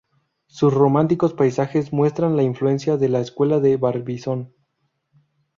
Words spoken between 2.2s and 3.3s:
la influencia de la